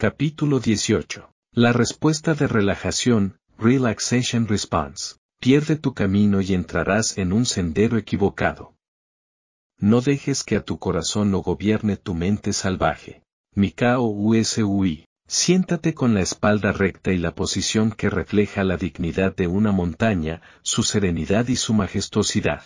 [0.00, 1.28] Capítulo 18.
[1.54, 5.16] La respuesta de relajación, Relaxation Response.
[5.40, 8.76] Pierde tu camino y entrarás en un sendero equivocado.
[9.76, 13.24] No dejes que a tu corazón lo gobierne tu mente salvaje.
[13.56, 15.04] Mikao Usui.
[15.26, 20.42] Siéntate con la espalda recta y la posición que refleja la dignidad de una montaña,
[20.62, 22.62] su serenidad y su majestuosidad.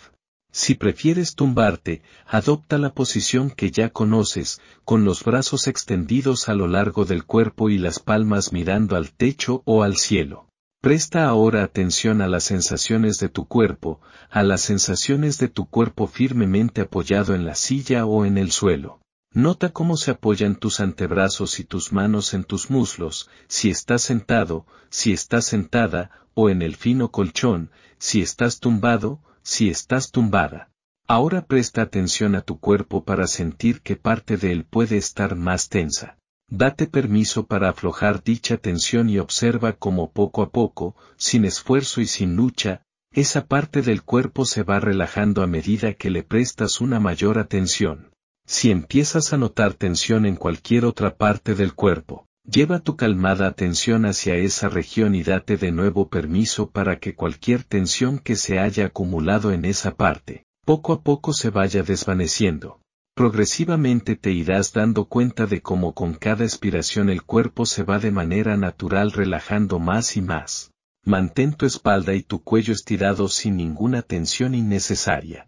[0.55, 6.67] Si prefieres tumbarte, adopta la posición que ya conoces, con los brazos extendidos a lo
[6.67, 10.45] largo del cuerpo y las palmas mirando al techo o al cielo.
[10.79, 16.05] Presta ahora atención a las sensaciones de tu cuerpo, a las sensaciones de tu cuerpo
[16.05, 18.99] firmemente apoyado en la silla o en el suelo.
[19.31, 24.67] Nota cómo se apoyan tus antebrazos y tus manos en tus muslos, si estás sentado,
[24.91, 30.71] si estás sentada, o en el fino colchón, si estás tumbado, si estás tumbada.
[31.07, 35.69] Ahora presta atención a tu cuerpo para sentir que parte de él puede estar más
[35.69, 36.17] tensa.
[36.49, 42.05] Date permiso para aflojar dicha tensión y observa cómo poco a poco, sin esfuerzo y
[42.05, 46.99] sin lucha, esa parte del cuerpo se va relajando a medida que le prestas una
[46.99, 48.11] mayor atención.
[48.45, 54.05] Si empiezas a notar tensión en cualquier otra parte del cuerpo, lleva tu calmada atención
[54.05, 58.87] hacia esa región y date de nuevo permiso para que cualquier tensión que se haya
[58.87, 62.79] acumulado en esa parte, poco a poco se vaya desvaneciendo.
[63.15, 68.11] Progresivamente te irás dando cuenta de cómo con cada expiración el cuerpo se va de
[68.11, 70.71] manera natural relajando más y más.
[71.05, 75.47] Mantén tu espalda y tu cuello estirados sin ninguna tensión innecesaria.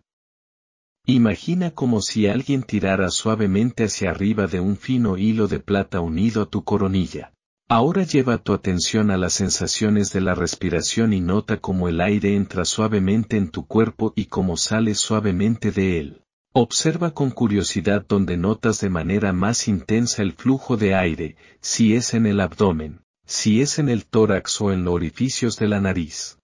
[1.08, 6.42] Imagina como si alguien tirara suavemente hacia arriba de un fino hilo de plata unido
[6.42, 7.32] a tu coronilla.
[7.68, 12.36] Ahora lleva tu atención a las sensaciones de la respiración y nota cómo el aire
[12.36, 16.22] entra suavemente en tu cuerpo y cómo sale suavemente de él.
[16.54, 22.14] Observa con curiosidad donde notas de manera más intensa el flujo de aire, si es
[22.14, 26.40] en el abdomen, si es en el tórax o en los orificios de la nariz.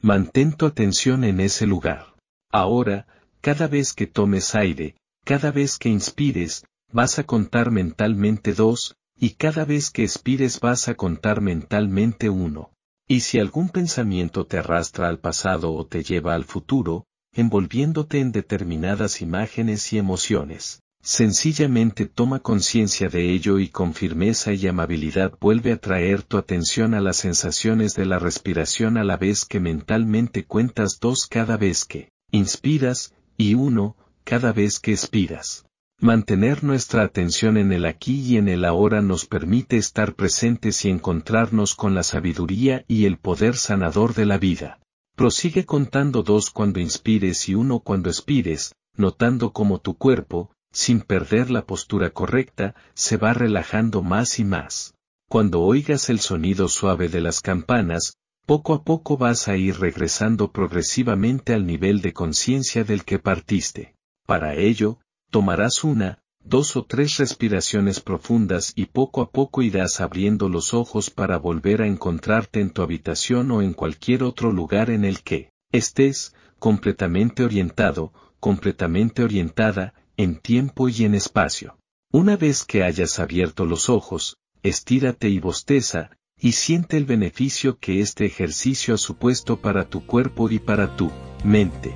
[0.00, 2.14] Mantén tu atención en ese lugar.
[2.50, 3.06] Ahora,
[3.44, 9.34] cada vez que tomes aire, cada vez que inspires, vas a contar mentalmente dos, y
[9.34, 12.72] cada vez que expires vas a contar mentalmente uno.
[13.06, 18.32] Y si algún pensamiento te arrastra al pasado o te lleva al futuro, envolviéndote en
[18.32, 20.80] determinadas imágenes y emociones.
[21.02, 26.94] Sencillamente toma conciencia de ello y con firmeza y amabilidad vuelve a traer tu atención
[26.94, 31.84] a las sensaciones de la respiración a la vez que mentalmente cuentas dos cada vez
[31.84, 35.66] que inspiras, y uno, cada vez que expiras.
[36.00, 40.90] Mantener nuestra atención en el aquí y en el ahora nos permite estar presentes y
[40.90, 44.80] encontrarnos con la sabiduría y el poder sanador de la vida.
[45.16, 51.50] Prosigue contando dos cuando inspires y uno cuando expires, notando cómo tu cuerpo, sin perder
[51.50, 54.94] la postura correcta, se va relajando más y más.
[55.28, 60.52] Cuando oigas el sonido suave de las campanas, poco a poco vas a ir regresando
[60.52, 63.94] progresivamente al nivel de conciencia del que partiste.
[64.26, 64.98] Para ello,
[65.30, 71.08] tomarás una, dos o tres respiraciones profundas y poco a poco irás abriendo los ojos
[71.10, 75.50] para volver a encontrarte en tu habitación o en cualquier otro lugar en el que
[75.72, 81.78] estés, completamente orientado, completamente orientada, en tiempo y en espacio.
[82.12, 88.00] Una vez que hayas abierto los ojos, estírate y bosteza, y siente el beneficio que
[88.00, 91.10] este ejercicio ha supuesto para tu cuerpo y para tu
[91.44, 91.94] mente.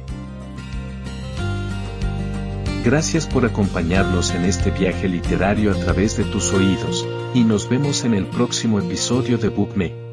[2.85, 8.05] Gracias por acompañarnos en este viaje literario a través de tus oídos, y nos vemos
[8.05, 10.08] en el próximo episodio de BookMe.